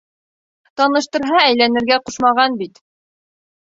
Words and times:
Таныштырһа, 0.81 1.37
әйләнергә 1.49 1.99
ҡушмаған 2.07 2.57
бит!.. 2.63 2.85